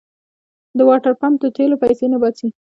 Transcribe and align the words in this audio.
د 0.77 0.79
واټرپمپ 0.89 1.35
د 1.41 1.45
تېلو 1.57 1.75
پيسې 1.83 2.05
نه 2.13 2.17
باسي. 2.21 2.47